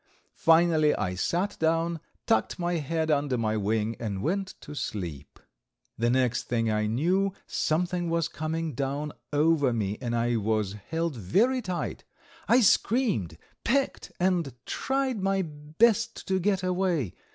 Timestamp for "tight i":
11.61-12.61